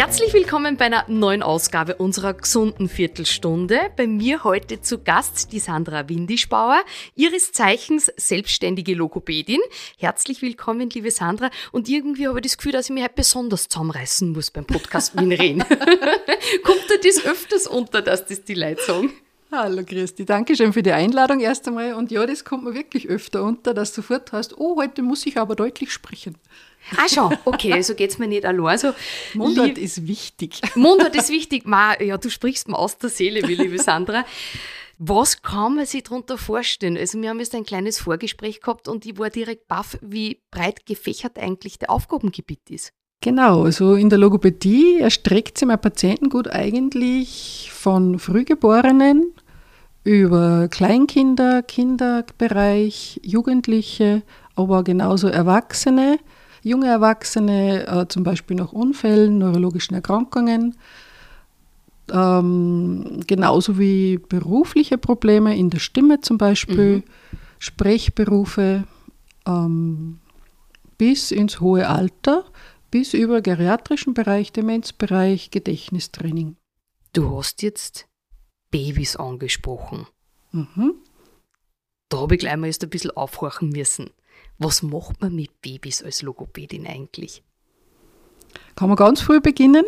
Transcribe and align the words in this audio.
Herzlich 0.00 0.32
willkommen 0.32 0.78
bei 0.78 0.86
einer 0.86 1.04
neuen 1.08 1.42
Ausgabe 1.42 1.96
unserer 1.96 2.32
gesunden 2.32 2.88
Viertelstunde. 2.88 3.78
Bei 3.98 4.06
mir 4.06 4.44
heute 4.44 4.80
zu 4.80 4.96
Gast 4.96 5.52
die 5.52 5.58
Sandra 5.58 6.08
Windischbauer, 6.08 6.80
ihres 7.16 7.52
Zeichens 7.52 8.10
selbstständige 8.16 8.94
Logopädin. 8.94 9.60
Herzlich 9.98 10.40
willkommen, 10.40 10.88
liebe 10.88 11.10
Sandra. 11.10 11.50
Und 11.70 11.86
irgendwie 11.90 12.28
habe 12.28 12.38
ich 12.38 12.44
das 12.44 12.56
Gefühl, 12.56 12.72
dass 12.72 12.86
ich 12.86 12.94
mich 12.94 13.02
halt 13.02 13.14
besonders 13.14 13.68
zusammenreißen 13.68 14.32
muss 14.32 14.50
beim 14.50 14.64
Podcast 14.64 15.14
reden. 15.18 15.62
Kommt 16.62 16.90
dir 16.90 17.00
das 17.04 17.22
öfters 17.22 17.66
unter, 17.66 18.00
dass 18.00 18.24
das 18.24 18.42
die 18.42 18.54
Leute 18.54 18.82
sagen? 18.82 19.12
Hallo 19.52 19.82
Christi, 19.84 20.24
danke 20.24 20.56
schön 20.56 20.72
für 20.72 20.82
die 20.82 20.92
Einladung 20.92 21.40
erst 21.40 21.68
einmal. 21.68 21.92
Und 21.92 22.10
ja, 22.10 22.24
das 22.24 22.44
kommt 22.44 22.64
mir 22.64 22.72
wirklich 22.72 23.08
öfter 23.08 23.42
unter, 23.42 23.74
dass 23.74 23.92
du 23.92 24.00
sofort 24.00 24.32
hast, 24.32 24.56
oh, 24.56 24.76
heute 24.76 25.02
muss 25.02 25.26
ich 25.26 25.36
aber 25.36 25.56
deutlich 25.56 25.92
sprechen. 25.92 26.36
Ah 26.96 27.08
schon, 27.08 27.36
okay, 27.44 27.70
so 27.70 27.74
also 27.74 27.94
geht 27.94 28.10
es 28.10 28.18
mir 28.18 28.26
nicht 28.26 28.44
allein. 28.44 28.66
Also, 28.66 28.92
Mundart 29.34 29.78
ist 29.78 30.06
wichtig. 30.06 30.60
Mundart 30.74 31.14
ist 31.14 31.30
wichtig. 31.30 31.66
Ma, 31.66 32.00
ja, 32.00 32.18
du 32.18 32.30
sprichst 32.30 32.68
mir 32.68 32.78
aus 32.78 32.98
der 32.98 33.10
Seele, 33.10 33.46
wie 33.46 33.54
liebe 33.54 33.78
Sandra. 33.78 34.24
Was 35.02 35.40
kann 35.40 35.76
man 35.76 35.86
sich 35.86 36.02
darunter 36.02 36.36
vorstellen? 36.36 36.98
Also 36.98 37.20
wir 37.22 37.30
haben 37.30 37.40
jetzt 37.40 37.54
ein 37.54 37.64
kleines 37.64 37.98
Vorgespräch 37.98 38.60
gehabt 38.60 38.86
und 38.86 39.06
ich 39.06 39.18
war 39.18 39.30
direkt 39.30 39.66
baff, 39.66 39.96
wie 40.02 40.42
breit 40.50 40.84
gefächert 40.84 41.38
eigentlich 41.38 41.78
der 41.78 41.90
Aufgabengebiet 41.90 42.68
ist. 42.68 42.92
Genau, 43.22 43.64
also 43.64 43.94
in 43.94 44.10
der 44.10 44.18
Logopädie 44.18 44.98
erstreckt 45.00 45.56
sich 45.56 45.66
mein 45.66 45.80
Patientengut 45.80 46.48
eigentlich 46.48 47.70
von 47.72 48.18
Frühgeborenen 48.18 49.32
über 50.04 50.68
Kleinkinder, 50.68 51.62
Kinderbereich, 51.62 53.20
Jugendliche, 53.22 54.22
aber 54.54 54.84
genauso 54.84 55.28
Erwachsene, 55.28 56.18
junge 56.62 56.88
Erwachsene, 56.88 57.86
äh, 57.86 58.08
zum 58.08 58.22
Beispiel 58.22 58.56
nach 58.56 58.72
Unfällen, 58.72 59.38
neurologischen 59.38 59.94
Erkrankungen, 59.94 60.76
ähm, 62.12 63.20
genauso 63.26 63.78
wie 63.78 64.18
berufliche 64.18 64.98
Probleme 64.98 65.56
in 65.56 65.70
der 65.70 65.78
Stimme 65.78 66.20
zum 66.20 66.38
Beispiel, 66.38 66.96
mhm. 66.96 67.04
Sprechberufe 67.58 68.84
ähm, 69.46 70.20
bis 70.98 71.30
ins 71.30 71.60
hohe 71.60 71.88
Alter, 71.88 72.44
bis 72.90 73.14
über 73.14 73.40
geriatrischen 73.40 74.14
Bereich, 74.14 74.52
Demenzbereich, 74.52 75.50
Gedächtnistraining. 75.50 76.56
Du 77.12 77.36
hast 77.36 77.62
jetzt 77.62 78.08
Babys 78.70 79.16
angesprochen. 79.16 80.06
Mhm. 80.52 80.94
Da 82.08 82.18
habe 82.18 82.34
ich 82.34 82.40
gleich 82.40 82.56
mal 82.56 82.66
erst 82.66 82.82
ein 82.82 82.90
bisschen 82.90 83.12
aufhorchen 83.12 83.70
müssen. 83.70 84.10
Was 84.60 84.82
macht 84.82 85.22
man 85.22 85.34
mit 85.34 85.62
Babys 85.62 86.02
als 86.02 86.20
Logopädin 86.20 86.86
eigentlich? 86.86 87.42
Kann 88.76 88.88
man 88.88 88.96
ganz 88.96 89.22
früh 89.22 89.40
beginnen. 89.40 89.84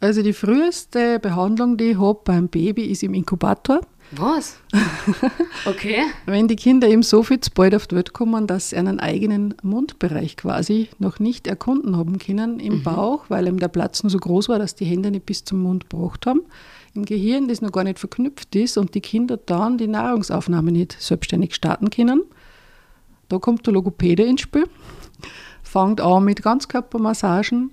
Also 0.00 0.22
die 0.22 0.34
früheste 0.34 1.18
Behandlung, 1.18 1.78
die 1.78 1.92
ich 1.92 1.98
habe 1.98 2.20
beim 2.22 2.48
Baby, 2.48 2.84
ist 2.84 3.02
im 3.02 3.14
Inkubator. 3.14 3.80
Was? 4.12 4.58
Okay. 5.64 6.02
Wenn 6.26 6.48
die 6.48 6.56
Kinder 6.56 6.88
eben 6.88 7.04
so 7.04 7.22
viel 7.22 7.38
zu 7.38 7.50
bald 7.52 7.74
auf 7.74 7.86
die 7.86 7.94
Welt 7.94 8.12
kommen, 8.12 8.48
dass 8.48 8.70
sie 8.70 8.76
einen 8.76 8.98
eigenen 8.98 9.54
Mundbereich 9.62 10.36
quasi 10.36 10.88
noch 10.98 11.20
nicht 11.20 11.46
erkunden 11.46 11.96
haben 11.96 12.18
können 12.18 12.58
im 12.58 12.78
mhm. 12.78 12.82
Bauch, 12.82 13.26
weil 13.28 13.46
eben 13.46 13.60
der 13.60 13.68
Platz 13.68 14.02
nur 14.02 14.10
so 14.10 14.18
groß 14.18 14.48
war, 14.48 14.58
dass 14.58 14.74
die 14.74 14.84
Hände 14.84 15.12
nicht 15.12 15.24
bis 15.24 15.44
zum 15.44 15.62
Mund 15.62 15.88
gebracht 15.88 16.26
haben, 16.26 16.42
im 16.94 17.04
Gehirn, 17.04 17.46
das 17.46 17.62
noch 17.62 17.70
gar 17.70 17.84
nicht 17.84 18.00
verknüpft 18.00 18.56
ist 18.56 18.76
und 18.76 18.94
die 18.94 19.00
Kinder 19.00 19.36
dann 19.36 19.78
die 19.78 19.86
Nahrungsaufnahme 19.86 20.72
nicht 20.72 21.00
selbstständig 21.00 21.54
starten 21.54 21.88
können. 21.88 22.22
Da 23.32 23.38
kommt 23.38 23.66
der 23.66 23.72
Logopäde 23.72 24.24
ins 24.24 24.42
Spiel, 24.42 24.66
fängt 25.62 26.02
an 26.02 26.22
mit 26.24 26.42
Ganzkörpermassagen 26.42 27.70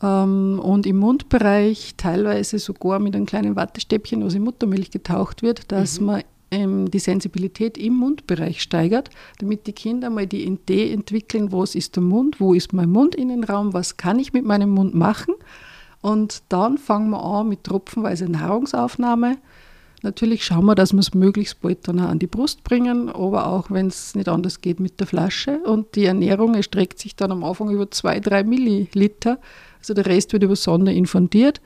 ähm, 0.00 0.60
und 0.62 0.86
im 0.86 0.98
Mundbereich 0.98 1.94
teilweise 1.96 2.60
sogar 2.60 3.00
mit 3.00 3.16
einem 3.16 3.26
kleinen 3.26 3.56
Wattestäbchen, 3.56 4.24
was 4.24 4.34
in 4.34 4.44
Muttermilch 4.44 4.92
getaucht 4.92 5.42
wird, 5.42 5.72
dass 5.72 5.98
mhm. 5.98 6.06
man 6.06 6.22
ähm, 6.52 6.88
die 6.88 7.00
Sensibilität 7.00 7.76
im 7.78 7.94
Mundbereich 7.94 8.62
steigert, 8.62 9.10
damit 9.40 9.66
die 9.66 9.72
Kinder 9.72 10.08
mal 10.08 10.28
die 10.28 10.46
Idee 10.46 10.92
entwickeln, 10.92 11.50
was 11.50 11.74
ist 11.74 11.96
der 11.96 12.04
Mund, 12.04 12.38
wo 12.38 12.54
ist 12.54 12.72
mein 12.72 12.90
Mundinnenraum, 12.90 13.74
was 13.74 13.96
kann 13.96 14.20
ich 14.20 14.32
mit 14.32 14.44
meinem 14.44 14.70
Mund 14.70 14.94
machen 14.94 15.34
und 16.00 16.44
dann 16.48 16.78
fangen 16.78 17.10
wir 17.10 17.24
an 17.24 17.48
mit 17.48 17.64
tropfenweise 17.64 18.30
Nahrungsaufnahme. 18.30 19.38
Natürlich 20.06 20.44
schauen 20.44 20.66
wir, 20.66 20.76
dass 20.76 20.92
wir 20.92 21.00
es 21.00 21.14
möglichst 21.14 21.60
bald 21.62 21.88
dann 21.88 21.98
auch 21.98 22.08
an 22.08 22.20
die 22.20 22.28
Brust 22.28 22.62
bringen, 22.62 23.08
aber 23.08 23.48
auch 23.48 23.72
wenn 23.72 23.88
es 23.88 24.14
nicht 24.14 24.28
anders 24.28 24.60
geht 24.60 24.78
mit 24.78 25.00
der 25.00 25.08
Flasche. 25.08 25.58
Und 25.64 25.96
die 25.96 26.04
Ernährung 26.04 26.54
erstreckt 26.54 27.00
sich 27.00 27.16
dann 27.16 27.32
am 27.32 27.42
Anfang 27.42 27.70
über 27.70 27.90
zwei, 27.90 28.20
drei 28.20 28.44
Milliliter. 28.44 29.40
Also 29.80 29.94
der 29.94 30.06
Rest 30.06 30.32
wird 30.32 30.44
über 30.44 30.54
Sonne 30.54 30.94
infundiert. 30.94 31.60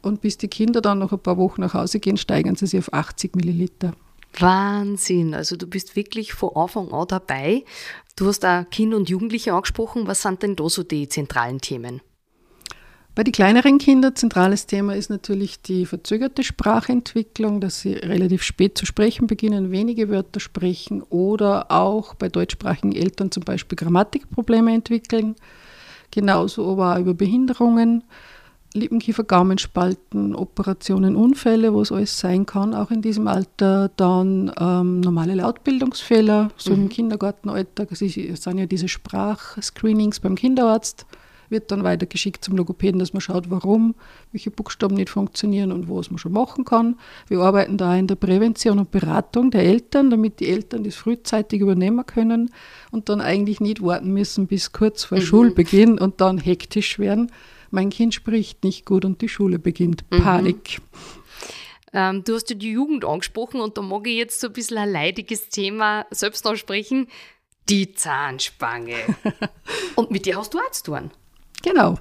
Und 0.00 0.22
bis 0.22 0.38
die 0.38 0.48
Kinder 0.48 0.80
dann 0.80 1.00
noch 1.00 1.12
ein 1.12 1.18
paar 1.18 1.36
Wochen 1.36 1.60
nach 1.60 1.74
Hause 1.74 2.00
gehen, 2.00 2.16
steigern 2.16 2.56
sie 2.56 2.66
sich 2.66 2.80
auf 2.80 2.94
80 2.94 3.36
Milliliter. 3.36 3.92
Wahnsinn. 4.38 5.34
Also 5.34 5.56
du 5.56 5.66
bist 5.66 5.94
wirklich 5.94 6.32
von 6.32 6.56
Anfang 6.56 6.90
an 6.92 7.06
dabei. 7.08 7.62
Du 8.16 8.26
hast 8.26 8.42
auch 8.46 8.64
Kinder 8.70 8.96
und 8.96 9.10
Jugendliche 9.10 9.52
angesprochen. 9.52 10.06
Was 10.06 10.22
sind 10.22 10.42
denn 10.42 10.56
da 10.56 10.66
so 10.70 10.82
die 10.82 11.10
zentralen 11.10 11.60
Themen? 11.60 12.00
Bei 13.14 13.24
den 13.24 13.32
kleineren 13.32 13.76
Kindern 13.76 14.16
zentrales 14.16 14.64
Thema 14.64 14.96
ist 14.96 15.10
natürlich 15.10 15.60
die 15.60 15.84
verzögerte 15.84 16.42
Sprachentwicklung, 16.42 17.60
dass 17.60 17.80
sie 17.80 17.92
relativ 17.92 18.42
spät 18.42 18.78
zu 18.78 18.86
sprechen 18.86 19.26
beginnen, 19.26 19.70
wenige 19.70 20.08
Wörter 20.08 20.40
sprechen 20.40 21.02
oder 21.02 21.70
auch 21.70 22.14
bei 22.14 22.30
deutschsprachigen 22.30 22.92
Eltern 22.92 23.30
zum 23.30 23.42
Beispiel 23.42 23.76
Grammatikprobleme 23.76 24.72
entwickeln. 24.72 25.36
Genauso 26.10 26.72
aber 26.72 26.94
auch 26.94 27.00
über 27.00 27.12
Behinderungen, 27.12 28.02
Lippenkiefer, 28.72 29.24
Gaumenspalten, 29.24 30.34
Operationen, 30.34 31.14
Unfälle, 31.14 31.74
wo 31.74 31.82
es 31.82 31.92
alles 31.92 32.18
sein 32.18 32.46
kann, 32.46 32.74
auch 32.74 32.90
in 32.90 33.02
diesem 33.02 33.28
Alter. 33.28 33.90
Dann 33.96 34.50
ähm, 34.58 35.00
normale 35.00 35.34
Lautbildungsfehler, 35.34 36.50
so 36.56 36.74
mhm. 36.74 36.84
im 36.84 36.88
Kindergartenalter. 36.88 37.86
Es 37.90 37.98
sind 37.98 38.58
ja 38.58 38.64
diese 38.64 38.88
Sprachscreenings 38.88 40.20
beim 40.20 40.34
Kinderarzt 40.34 41.04
wird 41.52 41.70
dann 41.70 41.84
weitergeschickt 41.84 42.44
zum 42.44 42.56
Logopäden, 42.56 42.98
dass 42.98 43.12
man 43.12 43.20
schaut, 43.20 43.50
warum, 43.50 43.94
welche 44.32 44.50
Buchstaben 44.50 44.96
nicht 44.96 45.10
funktionieren 45.10 45.70
und 45.70 45.88
was 45.88 46.10
man 46.10 46.18
schon 46.18 46.32
machen 46.32 46.64
kann. 46.64 46.98
Wir 47.28 47.38
arbeiten 47.38 47.76
da 47.76 47.94
in 47.94 48.08
der 48.08 48.16
Prävention 48.16 48.80
und 48.80 48.90
Beratung 48.90 49.52
der 49.52 49.62
Eltern, 49.62 50.10
damit 50.10 50.40
die 50.40 50.48
Eltern 50.48 50.82
das 50.82 50.96
frühzeitig 50.96 51.60
übernehmen 51.60 52.04
können 52.04 52.52
und 52.90 53.08
dann 53.08 53.20
eigentlich 53.20 53.60
nicht 53.60 53.80
warten 53.82 54.12
müssen 54.12 54.48
bis 54.48 54.72
kurz 54.72 55.04
vor 55.04 55.18
mhm. 55.18 55.22
Schulbeginn 55.22 55.98
und 56.00 56.20
dann 56.20 56.38
hektisch 56.38 56.98
werden. 56.98 57.30
Mein 57.70 57.90
Kind 57.90 58.14
spricht 58.14 58.64
nicht 58.64 58.84
gut 58.84 59.04
und 59.04 59.22
die 59.22 59.28
Schule 59.28 59.58
beginnt. 59.58 60.04
Mhm. 60.10 60.22
Panik. 60.22 60.80
Ähm, 61.92 62.24
du 62.24 62.34
hast 62.34 62.48
ja 62.50 62.56
die 62.56 62.72
Jugend 62.72 63.04
angesprochen 63.04 63.60
und 63.60 63.76
da 63.76 63.82
mag 63.82 64.06
ich 64.06 64.16
jetzt 64.16 64.40
so 64.40 64.48
ein 64.48 64.52
bisschen 64.52 64.78
ein 64.78 64.90
leidiges 64.90 65.48
Thema 65.48 66.06
selbst 66.10 66.46
ansprechen. 66.46 67.08
Die 67.68 67.94
Zahnspange. 67.94 68.96
und 69.94 70.10
mit 70.10 70.26
dir 70.26 70.36
hast 70.36 70.54
du 70.54 70.58
auch 70.58 70.70
zu 70.70 70.84
tun. 70.84 71.10
Genau. 71.62 71.98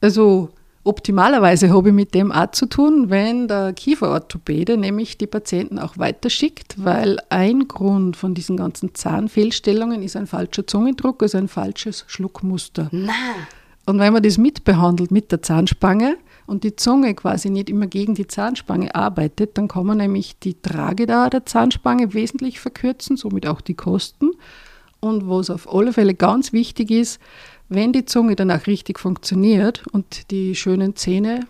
Also 0.00 0.50
optimalerweise 0.84 1.70
habe 1.70 1.88
ich 1.88 1.94
mit 1.94 2.14
dem 2.14 2.32
auch 2.32 2.50
zu 2.52 2.66
tun, 2.66 3.10
wenn 3.10 3.48
der 3.48 3.72
Kieferorthopäde 3.72 4.76
nämlich 4.76 5.18
die 5.18 5.26
Patienten 5.26 5.78
auch 5.78 5.98
weiterschickt, 5.98 6.82
weil 6.82 7.18
ein 7.28 7.68
Grund 7.68 8.16
von 8.16 8.34
diesen 8.34 8.56
ganzen 8.56 8.94
Zahnfehlstellungen 8.94 10.02
ist 10.02 10.16
ein 10.16 10.26
falscher 10.26 10.66
Zungendruck, 10.66 11.22
also 11.22 11.38
ein 11.38 11.48
falsches 11.48 12.04
Schluckmuster. 12.06 12.88
Na. 12.92 13.12
Und 13.86 13.98
wenn 13.98 14.12
man 14.12 14.22
das 14.22 14.36
mitbehandelt 14.36 15.10
mit 15.10 15.32
der 15.32 15.40
Zahnspange 15.40 16.18
und 16.46 16.62
die 16.62 16.76
Zunge 16.76 17.14
quasi 17.14 17.48
nicht 17.48 17.70
immer 17.70 17.86
gegen 17.86 18.14
die 18.14 18.26
Zahnspange 18.26 18.94
arbeitet, 18.94 19.56
dann 19.56 19.66
kann 19.66 19.86
man 19.86 19.96
nämlich 19.96 20.38
die 20.38 20.60
Tragedauer 20.60 21.30
der 21.30 21.46
Zahnspange 21.46 22.12
wesentlich 22.12 22.60
verkürzen, 22.60 23.16
somit 23.16 23.46
auch 23.46 23.62
die 23.62 23.72
Kosten. 23.72 24.32
Und 25.00 25.28
was 25.28 25.48
auf 25.48 25.72
alle 25.72 25.94
Fälle 25.94 26.14
ganz 26.14 26.52
wichtig 26.52 26.90
ist, 26.90 27.18
wenn 27.68 27.92
die 27.92 28.04
Zunge 28.04 28.36
danach 28.36 28.66
richtig 28.66 28.98
funktioniert 28.98 29.86
und 29.92 30.30
die 30.30 30.54
schönen 30.54 30.96
Zähne 30.96 31.46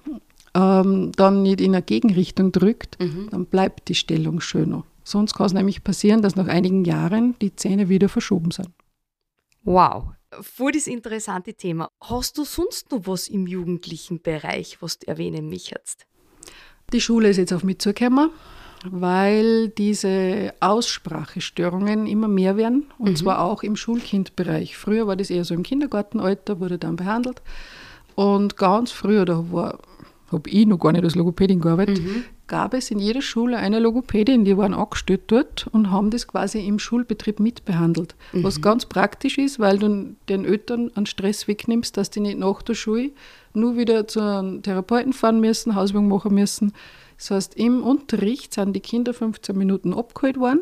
ähm, 0.54 1.12
dann 1.16 1.42
nicht 1.42 1.60
in 1.60 1.74
eine 1.74 1.82
Gegenrichtung 1.82 2.52
drückt, 2.52 2.98
mhm. 3.00 3.28
dann 3.30 3.46
bleibt 3.46 3.88
die 3.88 3.94
Stellung 3.94 4.40
schöner. 4.40 4.84
Sonst 5.04 5.34
kann 5.34 5.46
es 5.46 5.52
nämlich 5.52 5.84
passieren, 5.84 6.22
dass 6.22 6.36
nach 6.36 6.48
einigen 6.48 6.84
Jahren 6.84 7.34
die 7.40 7.54
Zähne 7.54 7.88
wieder 7.88 8.08
verschoben 8.08 8.50
sind. 8.50 8.68
Wow, 9.62 10.04
voll 10.40 10.72
das 10.72 10.86
interessante 10.86 11.54
Thema. 11.54 11.90
Hast 12.00 12.36
du 12.38 12.44
sonst 12.44 12.90
noch 12.90 13.06
was 13.06 13.28
im 13.28 13.46
jugendlichen 13.46 14.20
Bereich, 14.20 14.78
was 14.80 14.98
du 14.98 15.08
erwähnen 15.08 15.48
möchtest? 15.48 16.06
Die 16.92 17.00
Schule 17.00 17.28
ist 17.28 17.36
jetzt 17.36 17.52
auf 17.52 17.64
mich 17.64 17.78
zugekommen 17.78 18.30
weil 18.90 19.68
diese 19.68 20.52
Aussprachestörungen 20.60 22.06
immer 22.06 22.28
mehr 22.28 22.56
werden 22.56 22.86
und 22.98 23.10
mhm. 23.10 23.16
zwar 23.16 23.42
auch 23.42 23.62
im 23.62 23.76
Schulkindbereich. 23.76 24.76
Früher 24.76 25.06
war 25.06 25.16
das 25.16 25.30
eher 25.30 25.44
so 25.44 25.54
im 25.54 25.62
Kindergartenalter, 25.62 26.60
wurde 26.60 26.78
dann 26.78 26.96
behandelt 26.96 27.42
und 28.14 28.56
ganz 28.56 28.90
früher, 28.90 29.24
da 29.24 29.44
habe 30.32 30.50
ich 30.50 30.66
noch 30.66 30.78
gar 30.78 30.92
nicht 30.92 31.04
als 31.04 31.14
Logopädin 31.14 31.60
gearbeitet, 31.60 32.02
mhm. 32.02 32.24
gab 32.46 32.74
es 32.74 32.90
in 32.90 32.98
jeder 32.98 33.22
Schule 33.22 33.56
eine 33.56 33.78
Logopädin, 33.78 34.44
die 34.44 34.56
waren 34.56 34.74
angestellt 34.74 35.22
dort 35.28 35.68
und 35.72 35.90
haben 35.90 36.10
das 36.10 36.26
quasi 36.26 36.66
im 36.66 36.78
Schulbetrieb 36.78 37.40
mitbehandelt. 37.40 38.14
Mhm. 38.32 38.44
Was 38.44 38.60
ganz 38.60 38.86
praktisch 38.86 39.38
ist, 39.38 39.58
weil 39.58 39.78
du 39.78 40.16
den 40.28 40.44
Eltern 40.44 40.90
an 40.94 41.06
Stress 41.06 41.48
wegnimmst, 41.48 41.96
dass 41.96 42.10
die 42.10 42.20
nicht 42.20 42.38
nach 42.38 42.62
der 42.62 42.74
Schule 42.74 43.10
nur 43.54 43.76
wieder 43.76 44.06
zu 44.06 44.20
einem 44.20 44.62
Therapeuten 44.62 45.12
fahren 45.12 45.40
müssen, 45.40 45.74
Hausübung 45.74 46.08
machen 46.08 46.34
müssen. 46.34 46.72
Das 47.18 47.30
heißt, 47.32 47.54
im 47.56 47.82
Unterricht 47.82 48.54
sind 48.54 48.74
die 48.74 48.80
Kinder 48.80 49.12
15 49.12 49.56
Minuten 49.58 49.92
abgeholt 49.92 50.38
worden 50.38 50.60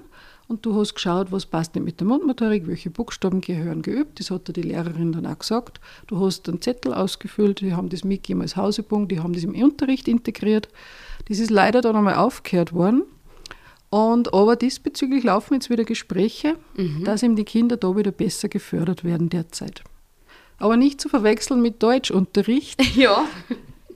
und 0.48 0.64
du 0.64 0.74
hast 0.74 0.94
geschaut, 0.94 1.32
was 1.32 1.44
passt 1.44 1.74
nicht 1.74 1.84
mit 1.84 2.00
der 2.00 2.06
Mundmotorik, 2.06 2.66
welche 2.66 2.90
Buchstaben 2.90 3.40
gehören 3.40 3.82
geübt. 3.82 4.20
Das 4.20 4.30
hat 4.30 4.48
dir 4.48 4.52
die 4.52 4.62
Lehrerin 4.62 5.12
dann 5.12 5.26
auch 5.26 5.38
gesagt. 5.38 5.80
Du 6.06 6.24
hast 6.24 6.48
einen 6.48 6.62
Zettel 6.62 6.94
ausgefüllt, 6.94 7.60
die 7.60 7.74
haben 7.74 7.88
das 7.88 8.04
mitgegeben 8.04 8.42
als 8.42 8.56
Hausübung, 8.56 9.06
die 9.06 9.20
haben 9.20 9.32
das 9.32 9.44
im 9.44 9.54
Unterricht 9.54 10.08
integriert. 10.08 10.68
Das 11.28 11.38
ist 11.38 11.50
leider 11.50 11.80
dann 11.80 11.96
einmal 11.96 12.14
aufgehört 12.14 12.72
worden. 12.72 13.02
Und 13.90 14.34
aber 14.34 14.56
diesbezüglich 14.56 15.24
laufen 15.24 15.54
jetzt 15.54 15.70
wieder 15.70 15.84
Gespräche, 15.84 16.56
mhm. 16.76 17.04
dass 17.04 17.22
eben 17.22 17.36
die 17.36 17.44
Kinder 17.44 17.76
da 17.76 17.96
wieder 17.96 18.12
besser 18.12 18.48
gefördert 18.48 19.04
werden 19.04 19.28
derzeit. 19.28 19.82
Aber 20.58 20.76
nicht 20.76 21.00
zu 21.00 21.08
verwechseln 21.08 21.60
mit 21.60 21.82
Deutschunterricht. 21.82 22.80
Ja. 22.96 23.26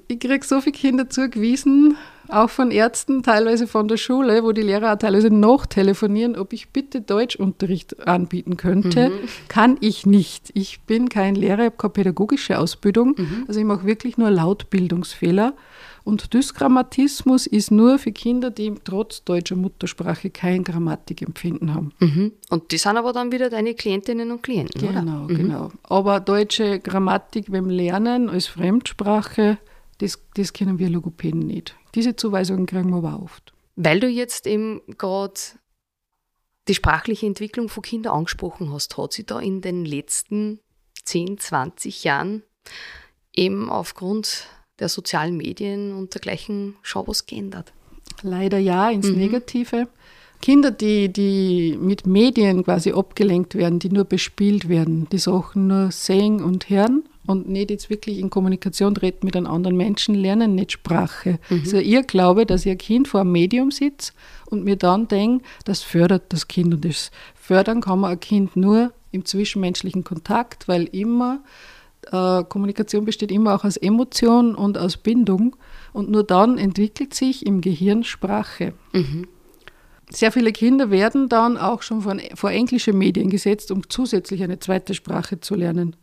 Ich 0.09 0.19
kriege 0.19 0.45
so 0.45 0.61
viele 0.61 0.73
Kinder 0.73 1.09
zugewiesen, 1.09 1.97
auch 2.33 2.51
von 2.51 2.71
Ärzten, 2.71 3.23
teilweise 3.23 3.67
von 3.67 3.89
der 3.89 3.97
Schule, 3.97 4.43
wo 4.43 4.53
die 4.53 4.63
Lehrer 4.63 4.93
auch 4.93 4.99
teilweise 4.99 5.31
noch 5.31 5.67
telefonieren, 5.67 6.37
ob 6.37 6.53
ich 6.53 6.71
bitte 6.71 7.01
Deutschunterricht 7.01 8.07
anbieten 8.07 8.57
könnte. 8.57 9.11
Mhm. 9.11 9.29
Kann 9.49 9.77
ich 9.81 10.07
nicht. 10.07 10.51
Ich 10.55 10.81
bin 10.83 11.09
kein 11.09 11.35
Lehrer, 11.35 11.61
ich 11.61 11.67
habe 11.67 11.77
keine 11.77 11.93
pädagogische 11.93 12.59
Ausbildung. 12.59 13.15
Mhm. 13.17 13.45
Also 13.49 13.61
ich 13.61 13.67
mache 13.67 13.87
wirklich 13.87 14.19
nur 14.19 14.31
Lautbildungsfehler. 14.31 15.55
Und 16.03 16.33
Dysgrammatismus 16.33 17.47
ist 17.47 17.71
nur 17.71 17.99
für 17.99 18.13
Kinder, 18.13 18.51
die 18.51 18.75
trotz 18.85 19.23
deutscher 19.25 19.57
Muttersprache 19.57 20.31
kein 20.31 20.65
Grammatikempfinden 20.65 21.75
haben. 21.75 21.93
Mhm. 22.01 22.33
Und 22.49 22.73
die 22.73 22.79
sind 22.79 22.97
aber 22.97 23.13
dann 23.13 23.33
wieder 23.33 23.51
deine 23.51 23.75
Klientinnen 23.75 24.31
und 24.31 24.43
Klienten, 24.43 24.81
genau, 24.81 24.91
oder? 24.91 25.03
Genau, 25.03 25.27
genau. 25.27 25.73
Aber 25.83 26.21
deutsche 26.21 26.81
Grammatik 26.81 27.51
beim 27.53 27.69
Lernen 27.69 28.29
als 28.29 28.47
Fremdsprache, 28.47 29.59
das, 29.99 30.19
das 30.35 30.53
kennen 30.53 30.79
wir 30.79 30.89
Logopäden 30.89 31.41
nicht. 31.41 31.77
Diese 31.95 32.17
Zuweisungen 32.17 32.67
kriegen 32.67 32.91
wir 32.91 32.99
aber 32.99 33.23
oft. 33.23 33.53
Weil 33.77 34.01
du 34.01 34.09
jetzt 34.09 34.47
eben 34.47 34.83
gerade 34.99 35.41
die 36.69 36.75
sprachliche 36.75 37.27
Entwicklung 37.27 37.69
von 37.69 37.83
Kindern 37.83 38.15
angesprochen 38.15 38.73
hast, 38.73 38.97
hat 38.97 39.13
sich 39.13 39.27
da 39.27 39.41
in 39.41 39.61
den 39.61 39.85
letzten 39.85 40.61
10, 41.05 41.39
20 41.39 42.05
Jahren 42.05 42.43
eben 43.35 43.71
aufgrund 43.71 44.47
der 44.79 44.89
sozialen 44.89 45.37
Medien 45.37 45.95
und 45.95 46.15
dergleichen 46.15 46.77
schon 46.83 47.07
was 47.07 47.27
geändert? 47.27 47.73
Leider 48.23 48.59
ja, 48.59 48.91
ins 48.91 49.09
mhm. 49.09 49.19
Negative. 49.19 49.89
Kinder, 50.41 50.71
die, 50.71 51.13
die 51.13 51.77
mit 51.79 52.07
Medien 52.07 52.65
quasi 52.65 52.93
abgelenkt 52.93 53.55
werden, 53.55 53.79
die 53.79 53.91
nur 53.91 54.05
bespielt 54.05 54.69
werden, 54.69 55.09
die 55.11 55.19
Sachen 55.19 55.67
nur 55.67 55.91
sehen 55.91 56.43
und 56.43 56.71
hören 56.71 57.05
und 57.27 57.49
nicht 57.49 57.71
jetzt 57.71 57.91
wirklich 57.91 58.19
in 58.19 58.31
Kommunikation 58.31 58.95
treten 58.95 59.27
mit 59.27 59.37
einem 59.37 59.47
anderen 59.47 59.77
Menschen, 59.77 60.15
lernen 60.15 60.55
nicht 60.55 60.73
Sprache. 60.73 61.39
Mhm. 61.49 61.61
Also 61.61 61.79
ihr 61.79 62.03
glaube, 62.03 62.47
dass 62.47 62.67
ihr 62.67 62.77
Kind 62.77 63.09
vor 63.09 63.21
einem 63.21 63.33
Medium 63.33 63.71
sitzt 63.71 64.15
und 64.47 64.65
mir 64.65 64.77
dann 64.77 65.09
denkt, 65.09 65.45
das 65.65 65.83
fördert 65.83 66.25
das 66.33 66.49
Kind. 66.49 66.75
Und 66.75 66.85
das 66.85 67.11
fördern 67.35 67.81
kann 67.81 68.01
man 68.01 68.13
ein 68.13 68.21
Kind 68.21 68.57
nur 68.57 68.93
im 69.13 69.25
zwischenmenschlichen 69.25 70.05
Kontakt, 70.05 70.67
weil 70.67 70.85
immer 70.85 71.41
äh, 72.11 72.43
Kommunikation 72.45 73.05
besteht 73.05 73.31
immer 73.31 73.55
auch 73.55 73.65
aus 73.65 73.77
Emotion 73.77 74.55
und 74.55 74.79
aus 74.79 74.97
Bindung. 74.97 75.57
Und 75.93 76.11
nur 76.11 76.25
dann 76.25 76.59
entwickelt 76.59 77.15
sich 77.15 77.45
im 77.47 77.61
Gehirn 77.61 78.05
Sprache. 78.05 78.73
Mhm. 78.93 79.27
Sehr 80.11 80.33
viele 80.33 80.53
Kinder 80.53 80.91
werden 80.91 81.29
dann 81.29 81.57
auch 81.57 81.83
schon 81.83 82.03
vor, 82.03 82.17
vor 82.35 82.51
englische 82.51 82.93
Medien 82.93 83.31
gesetzt, 83.31 83.71
um 83.71 83.89
zusätzlich 83.89 84.43
eine 84.43 84.59
zweite 84.59 84.95
Sprache 84.95 85.41
zu 85.41 85.55
lernen, 85.55 85.95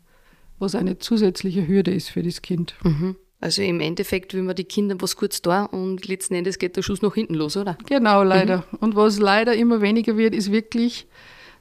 was 0.60 0.76
eine 0.76 0.98
zusätzliche 0.98 1.68
Hürde 1.68 1.92
ist 1.92 2.10
für 2.10 2.24
das 2.24 2.42
Kind. 2.42 2.76
Mhm. 2.84 3.16
Also 3.40 3.62
im 3.62 3.80
Endeffekt 3.80 4.34
will 4.34 4.42
man 4.42 4.56
die 4.56 4.64
Kinder 4.64 4.96
was 5.00 5.16
kurz 5.16 5.42
da 5.42 5.66
und 5.66 6.08
letzten 6.08 6.34
Endes 6.34 6.58
geht 6.58 6.76
der 6.76 6.82
Schuss 6.82 7.04
nach 7.04 7.14
hinten 7.14 7.36
los, 7.36 7.56
oder? 7.56 7.78
Genau, 7.88 8.24
leider. 8.24 8.66
Mhm. 8.72 8.78
Und 8.80 8.96
was 8.96 9.20
leider 9.20 9.56
immer 9.56 9.82
weniger 9.82 10.18
wird, 10.18 10.34
ist 10.34 10.52
wirklich 10.52 11.08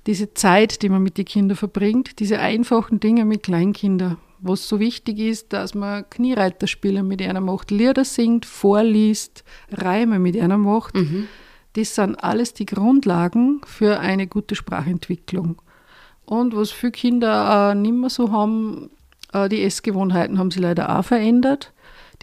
diese 0.06 0.32
Zeit, 0.32 0.82
die 0.82 0.88
man 0.88 1.02
mit 1.02 1.19
den 1.19 1.26
Kindern 1.26 1.56
verbringt, 1.56 2.19
diese 2.20 2.38
einfachen 2.38 3.00
Dinge 3.00 3.25
mit 3.25 3.43
Kleinkindern 3.43 4.16
was 4.40 4.69
so 4.69 4.81
wichtig 4.81 5.19
ist, 5.19 5.52
dass 5.52 5.75
man 5.75 6.08
Kniereiterspiele 6.08 7.02
mit 7.02 7.22
einer 7.22 7.40
macht, 7.40 7.70
Lieder 7.70 8.04
singt, 8.04 8.44
vorliest, 8.44 9.44
Reime 9.70 10.19
mit 10.19 10.38
einer 10.38 10.58
macht. 10.58 10.94
Mhm. 10.94 11.28
Das 11.75 11.94
sind 11.94 12.16
alles 12.16 12.54
die 12.54 12.66
Grundlagen 12.66 13.60
für 13.66 14.00
eine 14.00 14.26
gute 14.26 14.54
Sprachentwicklung. 14.54 15.60
Und 16.26 16.55
was 16.55 16.73
viele 16.73 16.93
Kinder 16.93 17.70
äh, 17.70 17.75
nicht 17.75 17.94
mehr 17.94 18.11
so 18.11 18.32
haben, 18.32 18.90
äh, 19.32 19.49
die 19.49 19.62
Essgewohnheiten 19.62 20.38
haben 20.38 20.50
sich 20.50 20.61
leider 20.61 20.99
auch 20.99 21.05
verändert. 21.05 21.73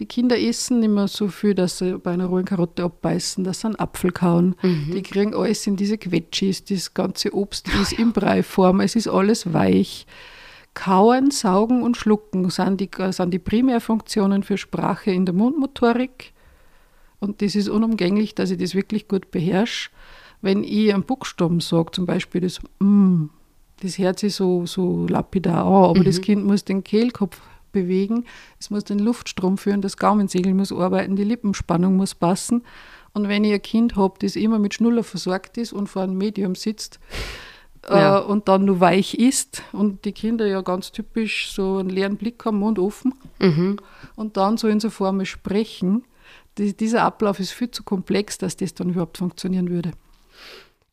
Die 0.00 0.06
Kinder 0.06 0.38
essen 0.38 0.80
nicht 0.80 0.90
mehr 0.90 1.08
so 1.08 1.28
viel, 1.28 1.54
dass 1.54 1.78
sie 1.78 1.98
bei 1.98 2.12
einer 2.12 2.26
rohen 2.26 2.44
Karotte 2.44 2.82
abbeißen, 2.82 3.44
dass 3.44 3.60
sie 3.60 3.68
einen 3.68 3.78
Apfel 3.78 4.10
kauen. 4.10 4.56
Mhm. 4.62 4.90
Die 4.92 5.02
kriegen 5.02 5.34
alles 5.34 5.66
in 5.66 5.76
diese 5.76 5.98
Quetschis, 5.98 6.64
das 6.64 6.94
ganze 6.94 7.32
Obst 7.32 7.68
ist 7.80 7.92
in 7.92 8.12
Breiform, 8.12 8.80
es 8.80 8.96
ist 8.96 9.08
alles 9.08 9.52
weich. 9.52 10.06
Kauen, 10.74 11.30
Saugen 11.30 11.82
und 11.82 11.96
Schlucken 11.96 12.50
sind 12.50 12.80
die, 12.80 12.90
sind 13.10 13.32
die 13.32 13.38
Primärfunktionen 13.38 14.42
für 14.42 14.58
Sprache 14.58 15.12
in 15.12 15.24
der 15.24 15.34
Mundmotorik. 15.34 16.32
Und 17.20 17.40
das 17.40 17.54
ist 17.54 17.68
unumgänglich, 17.68 18.34
dass 18.34 18.50
ich 18.50 18.58
das 18.58 18.74
wirklich 18.74 19.06
gut 19.06 19.30
beherrsche. 19.30 19.90
Wenn 20.42 20.64
ich 20.64 20.92
einen 20.92 21.04
Buchstaben 21.04 21.60
sage, 21.60 21.92
zum 21.92 22.04
Beispiel 22.04 22.40
das 22.40 22.60
M, 22.80 23.30
das 23.80 23.98
hört 23.98 24.18
sich 24.18 24.34
so, 24.34 24.66
so 24.66 25.06
lapidar 25.06 25.64
an, 25.64 25.90
aber 25.90 26.00
mhm. 26.00 26.04
das 26.04 26.20
Kind 26.20 26.44
muss 26.44 26.64
den 26.64 26.84
Kehlkopf 26.84 27.40
bewegen, 27.72 28.24
es 28.58 28.70
muss 28.70 28.84
den 28.84 28.98
Luftstrom 28.98 29.58
führen, 29.58 29.82
das 29.82 29.96
Gaumensegel 29.96 30.54
muss 30.54 30.72
arbeiten, 30.72 31.16
die 31.16 31.24
Lippenspannung 31.24 31.96
muss 31.96 32.14
passen. 32.14 32.62
Und 33.12 33.28
wenn 33.28 33.44
ich 33.44 33.52
ein 33.52 33.62
Kind 33.62 33.96
habe, 33.96 34.14
das 34.20 34.36
immer 34.36 34.58
mit 34.58 34.74
Schnuller 34.74 35.04
versorgt 35.04 35.58
ist 35.58 35.72
und 35.72 35.88
vor 35.88 36.02
einem 36.02 36.16
Medium 36.16 36.54
sitzt, 36.54 36.98
ja. 37.88 38.20
äh, 38.20 38.22
und 38.22 38.48
dann 38.48 38.64
nur 38.64 38.80
weich 38.80 39.14
ist 39.14 39.62
und 39.72 40.04
die 40.04 40.12
Kinder 40.12 40.46
ja 40.46 40.62
ganz 40.62 40.92
typisch 40.92 41.52
so 41.52 41.78
einen 41.78 41.90
leeren 41.90 42.16
Blick 42.16 42.44
haben, 42.44 42.58
Mund 42.58 42.78
offen 42.78 43.14
mhm. 43.38 43.76
und 44.16 44.36
dann 44.36 44.56
so 44.56 44.68
in 44.68 44.80
so 44.80 44.90
Formen 44.90 45.26
sprechen. 45.26 46.04
Die, 46.58 46.76
dieser 46.76 47.02
Ablauf 47.02 47.40
ist 47.40 47.50
viel 47.50 47.70
zu 47.70 47.82
komplex, 47.82 48.38
dass 48.38 48.56
das 48.56 48.74
dann 48.74 48.90
überhaupt 48.90 49.18
funktionieren 49.18 49.70
würde. 49.70 49.92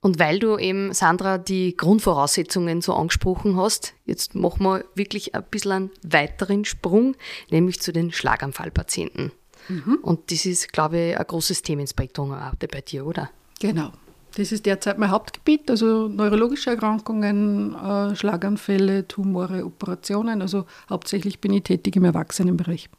Und 0.02 0.18
weil 0.18 0.40
du 0.40 0.58
eben, 0.58 0.94
Sandra, 0.94 1.38
die 1.38 1.78
Grundvoraussetzungen 1.78 2.82
so 2.82 2.96
angesprochen 2.96 3.56
hast, 3.56 3.94
jetzt 4.06 4.34
machen 4.34 4.64
wir 4.64 4.84
wirklich 4.96 5.36
ein 5.36 5.44
bisschen 5.50 5.72
einen 5.72 5.90
weiteren 6.04 6.66
Sprung, 6.66 7.16
nämlich 7.52 7.80
zu 7.82 7.94
den 7.94 8.12
Schlaganfallpatienten. 8.12 9.32
Mhm. 9.70 10.00
Und 10.02 10.32
das 10.32 10.48
ist, 10.48 10.74
glaube 10.74 10.98
ich, 10.98 11.18
ein 11.18 11.28
großes 11.28 11.62
Themenspektrum 11.62 12.34
auch 12.34 12.56
bei 12.56 12.82
dir, 12.82 13.06
oder? 13.06 13.30
Genau. 13.60 13.92
Das 14.36 14.52
ist 14.52 14.66
derzeit 14.66 14.98
mein 14.98 15.12
Hauptgebiet, 15.12 15.70
also 15.70 16.08
neurologische 16.08 16.72
Erkrankungen, 16.72 17.76
äh, 17.76 18.16
Schlaganfälle, 18.16 19.08
Tumore, 19.08 19.66
Operationen. 19.66 20.42
Also 20.42 20.66
hauptsächlich 20.90 21.42
bin 21.42 21.54
ich 21.54 21.64
tätig 21.64 21.96
im 21.98 22.06
Erwachsenenbereich. 22.06 22.90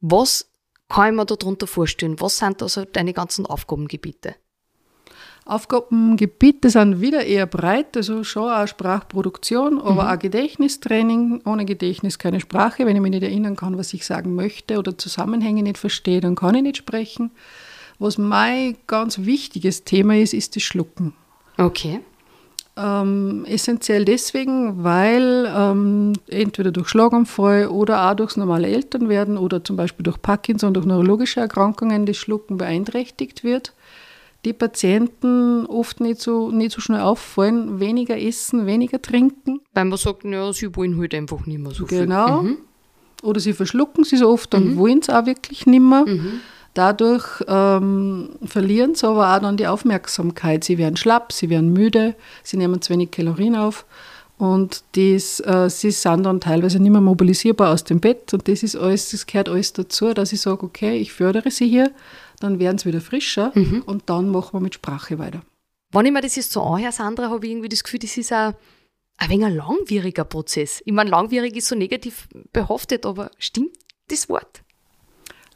Was 0.00 0.48
kann 0.88 1.10
ich 1.10 1.16
mir 1.16 1.26
darunter 1.26 1.66
vorstellen? 1.66 2.20
Was 2.20 2.38
sind 2.38 2.62
also 2.62 2.84
deine 2.84 3.12
ganzen 3.12 3.46
Aufgabengebiete? 3.46 4.36
Aufgabengebiete 5.46 6.70
sind 6.70 7.02
wieder 7.02 7.26
eher 7.26 7.44
breit, 7.44 7.98
also 7.98 8.24
schon 8.24 8.50
auch 8.50 8.66
Sprachproduktion, 8.66 9.78
aber 9.78 10.04
mhm. 10.04 10.10
auch 10.10 10.18
Gedächtnistraining. 10.18 11.42
Ohne 11.44 11.66
Gedächtnis 11.66 12.18
keine 12.18 12.40
Sprache. 12.40 12.86
Wenn 12.86 12.96
ich 12.96 13.02
mich 13.02 13.10
nicht 13.10 13.22
erinnern 13.22 13.54
kann, 13.54 13.76
was 13.76 13.92
ich 13.92 14.06
sagen 14.06 14.34
möchte 14.34 14.78
oder 14.78 14.96
Zusammenhänge 14.96 15.62
nicht 15.62 15.76
verstehe, 15.76 16.22
dann 16.22 16.34
kann 16.34 16.54
ich 16.54 16.62
nicht 16.62 16.78
sprechen. 16.78 17.30
Was 17.98 18.16
mein 18.16 18.76
ganz 18.86 19.18
wichtiges 19.18 19.84
Thema 19.84 20.16
ist, 20.16 20.32
ist 20.32 20.56
das 20.56 20.62
Schlucken. 20.62 21.12
Okay. 21.58 22.00
Ähm, 22.76 23.44
essentiell 23.46 24.04
deswegen, 24.04 24.82
weil 24.82 25.48
ähm, 25.54 26.14
entweder 26.26 26.72
durch 26.72 26.88
Schlaganfall 26.88 27.68
oder 27.68 28.10
auch 28.10 28.16
durchs 28.16 28.36
normale 28.36 28.66
Elternwerden 28.66 29.36
oder 29.36 29.62
zum 29.62 29.76
Beispiel 29.76 30.02
durch 30.02 30.20
Parkinson, 30.20 30.74
durch 30.74 30.86
neurologische 30.86 31.40
Erkrankungen 31.40 32.04
das 32.06 32.16
Schlucken 32.16 32.56
beeinträchtigt 32.56 33.44
wird. 33.44 33.74
Die 34.44 34.52
Patienten 34.52 35.66
oft 35.66 36.00
nicht 36.00 36.20
so, 36.20 36.50
nicht 36.50 36.72
so 36.72 36.80
schnell 36.80 37.00
auffallen, 37.00 37.80
weniger 37.80 38.20
essen, 38.20 38.66
weniger 38.66 39.00
trinken. 39.00 39.60
Weil 39.72 39.86
man 39.86 39.98
sagt, 39.98 40.24
ja, 40.24 40.52
sie 40.52 40.74
wollen 40.76 40.98
halt 40.98 41.14
einfach 41.14 41.46
nicht 41.46 41.58
mehr 41.58 41.72
so 41.72 41.86
viel. 41.86 42.00
Genau. 42.00 42.42
Mhm. 42.42 42.58
Oder 43.22 43.40
sie 43.40 43.54
verschlucken 43.54 44.04
sie 44.04 44.18
so 44.18 44.28
oft, 44.28 44.52
dann 44.52 44.72
mhm. 44.72 44.76
wollen 44.76 45.02
sie 45.02 45.16
auch 45.16 45.24
wirklich 45.24 45.66
nicht 45.66 45.80
mehr. 45.80 46.04
Mhm. 46.06 46.40
Dadurch 46.74 47.24
ähm, 47.46 48.30
verlieren 48.44 48.94
sie 48.96 49.06
aber 49.06 49.34
auch 49.34 49.40
dann 49.40 49.56
die 49.56 49.66
Aufmerksamkeit. 49.66 50.64
Sie 50.64 50.76
werden 50.76 50.96
schlapp, 50.96 51.32
sie 51.32 51.48
werden 51.48 51.72
müde, 51.72 52.16
sie 52.42 52.56
nehmen 52.56 52.82
zu 52.82 52.92
wenig 52.92 53.12
Kalorien 53.12 53.54
auf 53.54 53.86
und 54.36 54.82
das, 54.96 55.38
äh, 55.40 55.70
sie 55.70 55.92
sind 55.92 56.24
dann 56.24 56.40
teilweise 56.40 56.80
nicht 56.80 56.90
mehr 56.90 57.00
mobilisierbar 57.00 57.72
aus 57.72 57.84
dem 57.84 58.00
Bett 58.00 58.34
und 58.34 58.48
das 58.48 58.64
ist 58.64 58.74
alles, 58.74 59.10
das 59.10 59.26
gehört 59.26 59.48
alles 59.48 59.72
dazu, 59.72 60.12
dass 60.12 60.32
ich 60.32 60.40
sage, 60.40 60.64
okay, 60.64 60.96
ich 60.98 61.12
fördere 61.12 61.50
sie 61.50 61.68
hier, 61.68 61.92
dann 62.44 62.58
werden 62.58 62.78
sie 62.78 62.86
wieder 62.86 63.00
frischer 63.00 63.52
mhm. 63.54 63.82
und 63.86 64.04
dann 64.10 64.28
machen 64.28 64.52
wir 64.52 64.60
mit 64.60 64.74
Sprache 64.74 65.18
weiter. 65.18 65.42
Wenn 65.92 66.06
ich 66.06 66.12
mir 66.12 66.20
das 66.20 66.36
jetzt 66.36 66.52
so 66.52 66.62
anhöre, 66.62 66.92
Sandra, 66.92 67.30
habe 67.30 67.46
ich 67.46 67.52
irgendwie 67.52 67.68
das 67.68 67.82
Gefühl, 67.82 68.00
das 68.00 68.16
ist 68.16 68.32
ein, 68.32 68.54
ein 69.16 69.30
wenig 69.30 69.46
ein 69.46 69.56
langwieriger 69.56 70.24
Prozess. 70.24 70.82
Ich 70.84 70.92
meine, 70.92 71.10
langwierig 71.10 71.56
ist 71.56 71.68
so 71.68 71.74
negativ 71.74 72.28
behaftet, 72.52 73.06
aber 73.06 73.30
stimmt 73.38 73.76
das 74.08 74.28
Wort? 74.28 74.62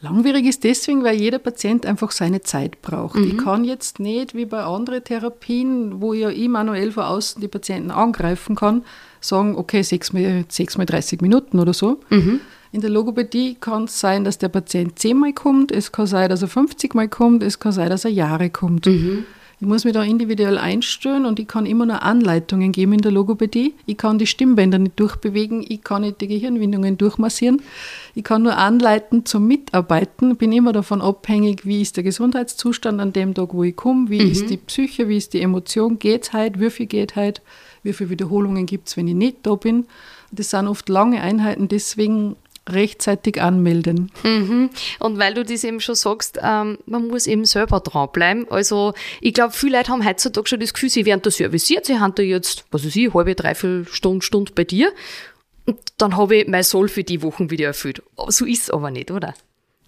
Langwierig 0.01 0.47
ist 0.47 0.63
deswegen, 0.63 1.03
weil 1.03 1.21
jeder 1.21 1.41
Patient 1.41 1.85
einfach 1.85 2.13
seine 2.13 2.41
Zeit 2.41 2.81
braucht. 2.83 3.17
Mhm. 3.17 3.25
Ich 3.25 3.39
kann 3.39 3.65
jetzt 3.65 3.99
nicht 3.99 4.35
wie 4.35 4.47
bei 4.47 4.63
anderen 4.63 5.03
Therapien, 5.03 6.01
wo 6.01 6.13
ja 6.13 6.31
ich 6.31 6.49
manuell 6.49 6.93
von 6.93 7.03
außen 7.03 7.43
die 7.43 7.49
Patienten 7.49 7.91
angreifen 7.91 8.55
kann, 8.55 8.85
sagen, 9.21 9.57
okay, 9.57 9.83
sechs 9.83 10.13
mal, 10.13 10.45
sechs 10.49 10.79
mal 10.79 10.87
30 10.87 11.21
Minuten 11.21 11.59
oder 11.59 11.75
so. 11.75 11.99
Mhm. 12.11 12.41
In 12.73 12.81
der 12.81 12.91
Logopädie 12.91 13.57
kann 13.59 13.85
es 13.85 13.99
sein, 13.99 14.25
dass 14.25 14.39
der 14.39 14.49
Patient 14.49 14.99
zehnmal 14.99 15.33
kommt, 15.33 15.73
es 15.73 15.91
kann 15.91 16.07
sein, 16.07 16.29
dass 16.29 16.43
er 16.43 16.49
50 16.49 16.95
Mal 16.95 17.09
kommt, 17.09 17.43
es 17.43 17.59
kann 17.59 17.73
sein, 17.73 17.89
dass 17.89 18.05
er 18.05 18.11
Jahre 18.11 18.51
kommt. 18.51 18.87
Mhm. 18.87 19.25
Ich 19.61 19.67
muss 19.67 19.85
mich 19.85 19.93
da 19.93 20.05
individuell 20.05 20.57
einstellen 20.57 21.27
und 21.27 21.41
ich 21.41 21.49
kann 21.49 21.67
immer 21.67 21.85
nur 21.85 22.03
Anleitungen 22.03 22.71
geben 22.71 22.93
in 22.93 23.01
der 23.01 23.11
Logopädie. 23.11 23.75
Ich 23.87 23.97
kann 23.97 24.17
die 24.17 24.29
Stimmbänder 24.29 24.79
nicht 24.79 25.01
durchbewegen, 25.01 25.65
ich 25.69 25.83
kann 25.83 26.03
nicht 26.03 26.21
die 26.21 26.29
Gehirnwindungen 26.29 26.97
durchmassieren. 26.97 27.61
Ich 28.15 28.23
kann 28.23 28.45
nur 28.45 28.57
anleiten 28.57 29.27
zum 29.27 29.49
Mitarbeiten. 29.49 30.33
Ich 30.33 30.39
bin 30.39 30.53
immer 30.53 30.73
davon 30.73 31.03
abhängig, 31.03 31.67
wie 31.67 31.83
ist 31.83 31.97
der 31.97 32.05
Gesundheitszustand 32.05 33.01
an 33.01 33.13
dem 33.13 33.35
Tag, 33.35 33.53
wo 33.53 33.65
ich 33.65 33.75
komme, 33.75 34.11
wie 34.11 34.23
mhm. 34.23 34.31
ist 34.31 34.49
die 34.49 34.59
Psyche, 34.59 35.09
wie 35.09 35.17
ist 35.17 35.33
die 35.33 35.43
Emotion, 35.43 35.99
geht 35.99 36.25
es 36.25 36.33
heute, 36.33 36.61
wie 36.61 36.71
viel 36.71 36.87
geht 36.87 37.17
heute, 37.17 37.43
wie 37.83 37.93
viele 37.93 38.11
Wiederholungen 38.11 38.65
gibt 38.65 38.87
es, 38.87 38.97
wenn 38.97 39.09
ich 39.09 39.15
nicht 39.15 39.39
da 39.43 39.57
bin. 39.57 39.87
Das 40.31 40.51
sind 40.51 40.69
oft 40.69 40.89
lange 40.89 41.21
Einheiten, 41.21 41.67
deswegen 41.67 42.37
rechtzeitig 42.73 43.41
anmelden. 43.41 44.11
Mhm. 44.23 44.71
Und 44.99 45.19
weil 45.19 45.35
du 45.35 45.45
das 45.45 45.65
eben 45.65 45.81
schon 45.81 45.95
sagst, 45.95 46.39
ähm, 46.43 46.79
man 46.87 47.09
muss 47.09 47.27
eben 47.27 47.45
selber 47.45 47.81
dranbleiben. 47.81 48.47
Also 48.51 48.95
ich 49.21 49.35
glaube, 49.35 49.53
viele 49.53 49.79
Leute 49.79 49.93
haben 49.93 50.07
heutzutage 50.07 50.49
schon 50.49 50.61
das 50.61 50.75
Gefühl, 50.75 50.91
sie 50.91 51.07
werden 51.07 51.23
da 51.23 51.31
serviciert, 51.31 51.87
sie 51.87 51.99
haben 51.99 52.15
da 52.15 52.23
jetzt, 52.23 52.65
was 52.71 52.85
weiß 52.85 52.97
ich, 52.97 53.15
halbe, 53.15 53.35
dreiviertel 53.35 53.87
Stunde, 53.91 54.25
Stunde 54.25 54.53
bei 54.55 54.65
dir 54.65 54.93
und 55.69 55.79
dann 55.99 56.17
habe 56.17 56.37
ich 56.37 56.49
mein 56.49 56.63
Soll 56.63 56.89
für 56.89 57.05
die 57.05 57.23
Wochen 57.23 57.51
wieder 57.51 57.67
erfüllt. 57.67 58.03
So 58.29 58.47
ist 58.47 58.63
es 58.63 58.71
aber 58.71 58.91
nicht, 58.91 59.11
oder? 59.11 59.35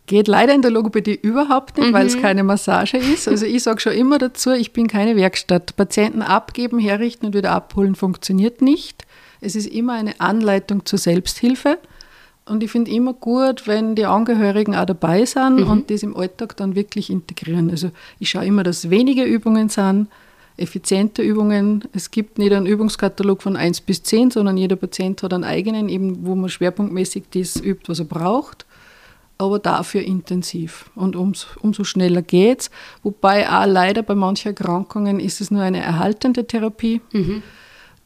Geht 0.05 0.29
leider 0.29 0.55
in 0.55 0.61
der 0.61 0.71
Logopädie 0.71 1.15
überhaupt 1.15 1.79
nicht, 1.79 1.89
mhm. 1.89 1.93
weil 1.95 2.07
es 2.07 2.21
keine 2.21 2.45
Massage 2.45 2.99
ist. 2.99 3.27
Also 3.27 3.47
ich 3.47 3.63
sage 3.63 3.81
schon 3.81 3.93
immer 3.95 4.19
dazu, 4.19 4.51
ich 4.51 4.75
bin 4.75 4.89
keine 4.89 5.17
Werkstatt. 5.17 5.77
Patienten 5.77 6.21
abgeben, 6.21 6.79
herrichten 6.79 7.27
und 7.27 7.35
wieder 7.35 7.53
abholen 7.53 7.95
funktioniert 7.95 8.61
nicht. 8.61 9.07
Es 9.41 9.57
ist 9.57 9.69
immer 9.69 9.95
eine 9.95 10.21
Anleitung 10.21 10.85
zur 10.85 10.99
Selbsthilfe. 10.99 11.79
Und 12.51 12.65
ich 12.65 12.71
finde 12.73 12.91
immer 12.91 13.13
gut, 13.13 13.69
wenn 13.69 13.95
die 13.95 14.07
Angehörigen 14.07 14.75
auch 14.75 14.85
dabei 14.85 15.25
sind 15.25 15.61
mhm. 15.61 15.71
und 15.71 15.91
das 15.91 16.03
im 16.03 16.17
Alltag 16.17 16.57
dann 16.57 16.75
wirklich 16.75 17.09
integrieren. 17.09 17.71
Also 17.71 17.93
ich 18.19 18.31
schaue 18.31 18.45
immer, 18.45 18.65
dass 18.65 18.91
wenige 18.91 19.23
Übungen 19.23 19.69
sind, 19.69 20.09
effiziente 20.57 21.23
Übungen. 21.23 21.85
Es 21.93 22.11
gibt 22.11 22.39
nicht 22.39 22.53
einen 22.53 22.67
Übungskatalog 22.67 23.41
von 23.43 23.57
1 23.57 23.83
bis 23.83 24.03
10, 24.03 24.33
sondern 24.33 24.57
jeder 24.57 24.75
Patient 24.75 25.23
hat 25.23 25.33
einen 25.33 25.45
eigenen, 25.45 25.89
eben, 25.89 26.27
wo 26.27 26.35
man 26.35 26.51
schwerpunktmäßig 26.51 27.25
das 27.33 27.55
übt, 27.57 27.89
was 27.89 28.01
er 28.01 28.07
braucht, 28.07 28.67
aber 29.39 29.61
dafür 29.61 30.03
intensiv. 30.03 30.91
Und 30.97 31.15
umso, 31.15 31.47
umso 31.61 31.85
schneller 31.85 32.23
geht 32.23 32.63
es. 32.63 32.71
Wobei 33.05 33.49
auch 33.49 33.67
leider 33.67 34.03
bei 34.03 34.17
manchen 34.17 34.49
Erkrankungen 34.49 35.21
ist 35.21 35.41
es 35.41 35.53
nur 35.53 35.63
eine 35.63 35.81
erhaltende 35.81 36.45
Therapie. 36.45 37.01
Mhm. 37.13 37.45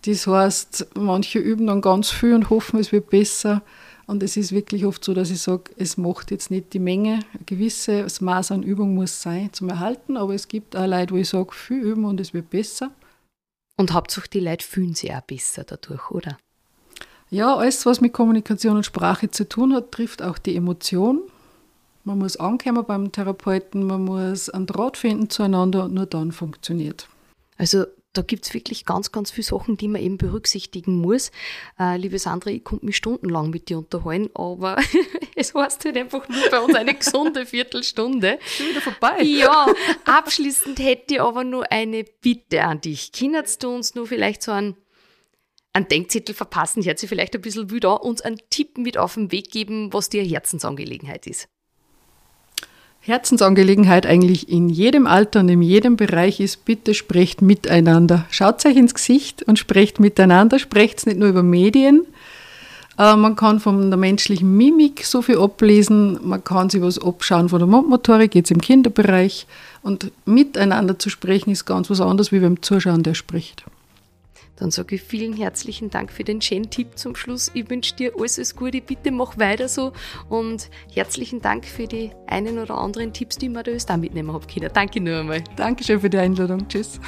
Das 0.04 0.26
heißt, 0.26 0.88
manche 0.96 1.38
üben 1.38 1.66
dann 1.66 1.80
ganz 1.80 2.10
viel 2.10 2.34
und 2.34 2.50
hoffen, 2.50 2.78
es 2.78 2.92
wird 2.92 3.08
besser. 3.08 3.62
Und 4.06 4.22
es 4.22 4.36
ist 4.36 4.52
wirklich 4.52 4.84
oft 4.84 5.02
so, 5.02 5.14
dass 5.14 5.30
ich 5.30 5.40
sage, 5.40 5.70
es 5.76 5.96
macht 5.96 6.30
jetzt 6.30 6.50
nicht 6.50 6.72
die 6.72 6.78
Menge. 6.78 7.20
Ein 7.32 7.46
gewisses 7.46 8.20
Maß 8.20 8.52
an 8.52 8.62
Übung 8.62 8.94
muss 8.94 9.22
sein 9.22 9.52
zum 9.52 9.70
Erhalten, 9.70 10.16
aber 10.16 10.34
es 10.34 10.48
gibt 10.48 10.76
auch 10.76 10.86
Leute, 10.86 11.14
wo 11.14 11.18
ich 11.18 11.28
sage, 11.28 11.52
viel 11.52 11.80
üben 11.80 12.04
und 12.04 12.20
es 12.20 12.34
wird 12.34 12.50
besser. 12.50 12.90
Und 13.76 13.92
hauptsächlich 13.92 14.30
die 14.30 14.40
Leute 14.40 14.66
fühlen 14.66 14.94
sich 14.94 15.12
auch 15.14 15.22
besser 15.22 15.64
dadurch, 15.64 16.10
oder? 16.10 16.36
Ja, 17.30 17.56
alles, 17.56 17.86
was 17.86 18.00
mit 18.00 18.12
Kommunikation 18.12 18.76
und 18.76 18.86
Sprache 18.86 19.30
zu 19.30 19.48
tun 19.48 19.74
hat, 19.74 19.90
trifft 19.90 20.22
auch 20.22 20.38
die 20.38 20.54
Emotion. 20.54 21.20
Man 22.04 22.18
muss 22.18 22.36
ankommen 22.36 22.84
beim 22.86 23.10
Therapeuten, 23.10 23.86
man 23.86 24.04
muss 24.04 24.50
einen 24.50 24.66
Draht 24.66 24.98
finden 24.98 25.30
zueinander 25.30 25.84
und 25.84 25.94
nur 25.94 26.06
dann 26.06 26.32
funktioniert. 26.32 27.08
Also 27.56 27.86
da 28.14 28.22
gibt 28.22 28.46
es 28.46 28.54
wirklich 28.54 28.86
ganz, 28.86 29.12
ganz 29.12 29.30
viele 29.30 29.44
Sachen, 29.44 29.76
die 29.76 29.88
man 29.88 30.00
eben 30.00 30.16
berücksichtigen 30.16 31.00
muss. 31.00 31.30
Äh, 31.78 31.98
liebe 31.98 32.18
Sandra, 32.18 32.50
ich 32.50 32.64
konnte 32.64 32.86
mich 32.86 32.96
stundenlang 32.96 33.50
mit 33.50 33.68
dir 33.68 33.78
unterhalten, 33.78 34.30
aber 34.34 34.78
es 35.34 35.52
heißt 35.54 35.84
halt 35.84 35.96
einfach 35.96 36.28
nur 36.28 36.50
bei 36.50 36.60
uns 36.60 36.74
eine 36.74 36.94
gesunde 36.98 37.44
Viertelstunde. 37.44 38.38
Schon 38.46 38.68
wieder 38.68 38.80
vorbei. 38.80 39.22
Ja, 39.22 39.66
abschließend 40.04 40.78
hätte 40.78 41.14
ich 41.14 41.20
aber 41.20 41.44
nur 41.44 41.70
eine 41.70 42.04
Bitte 42.04 42.64
an 42.64 42.80
dich. 42.80 43.12
Kinderst 43.12 43.62
du 43.62 43.74
uns 43.74 43.94
nur 43.94 44.06
vielleicht 44.06 44.42
so 44.42 44.52
einen, 44.52 44.76
einen 45.72 45.88
Denkzettel 45.88 46.34
verpassen, 46.34 46.82
hätte 46.82 47.00
sie 47.00 47.08
vielleicht 47.08 47.34
ein 47.34 47.42
bisschen 47.42 47.70
wieder, 47.70 48.04
uns 48.04 48.22
einen 48.22 48.40
Tipp 48.48 48.78
mit 48.78 48.96
auf 48.96 49.14
den 49.14 49.32
Weg 49.32 49.50
geben, 49.50 49.92
was 49.92 50.08
dir 50.08 50.22
Herzensangelegenheit 50.22 51.26
ist? 51.26 51.48
Herzensangelegenheit 53.06 54.06
eigentlich 54.06 54.48
in 54.48 54.70
jedem 54.70 55.06
Alter 55.06 55.40
und 55.40 55.50
in 55.50 55.60
jedem 55.60 55.96
Bereich 55.96 56.40
ist, 56.40 56.64
bitte 56.64 56.94
sprecht 56.94 57.42
miteinander. 57.42 58.24
Schaut 58.30 58.64
euch 58.64 58.76
ins 58.76 58.94
Gesicht 58.94 59.42
und 59.42 59.58
sprecht 59.58 60.00
miteinander. 60.00 60.58
Sprecht 60.58 61.06
nicht 61.06 61.18
nur 61.18 61.28
über 61.28 61.42
Medien. 61.42 62.06
Äh, 62.98 63.14
man 63.16 63.36
kann 63.36 63.60
von 63.60 63.90
der 63.90 63.98
menschlichen 63.98 64.56
Mimik 64.56 65.04
so 65.04 65.20
viel 65.20 65.36
ablesen. 65.36 66.18
Man 66.22 66.42
kann 66.42 66.70
sich 66.70 66.80
was 66.80 66.98
abschauen 66.98 67.50
von 67.50 67.58
der 67.58 67.68
Mundmotorik, 67.68 68.34
jetzt 68.34 68.50
im 68.50 68.62
Kinderbereich. 68.62 69.46
Und 69.82 70.10
miteinander 70.24 70.98
zu 70.98 71.10
sprechen 71.10 71.50
ist 71.50 71.66
ganz 71.66 71.90
was 71.90 72.00
anderes, 72.00 72.32
wie 72.32 72.40
beim 72.40 72.62
Zuschauen, 72.62 73.02
der 73.02 73.12
spricht. 73.12 73.64
Dann 74.56 74.70
sage 74.70 74.96
ich 74.96 75.02
vielen 75.02 75.34
herzlichen 75.34 75.90
Dank 75.90 76.12
für 76.12 76.24
den 76.24 76.40
schönen 76.40 76.70
Tipp 76.70 76.96
zum 76.96 77.16
Schluss. 77.16 77.50
Ich 77.54 77.68
wünsche 77.70 77.94
dir 77.96 78.12
alles, 78.18 78.38
alles 78.38 78.54
Gute. 78.56 78.80
Bitte 78.80 79.10
mach 79.10 79.38
weiter 79.38 79.68
so. 79.68 79.92
Und 80.28 80.70
herzlichen 80.92 81.40
Dank 81.40 81.64
für 81.64 81.86
die 81.86 82.10
einen 82.26 82.58
oder 82.58 82.78
anderen 82.78 83.12
Tipps, 83.12 83.36
die 83.36 83.46
ich 83.46 83.52
mir 83.52 83.62
da 83.62 83.96
mitnehmen 83.96 84.32
habe, 84.32 84.46
Kinder. 84.46 84.68
Danke 84.68 85.00
nur 85.00 85.20
einmal. 85.20 85.42
Dankeschön 85.56 86.00
für 86.00 86.10
die 86.10 86.18
Einladung. 86.18 86.68
Tschüss. 86.68 87.00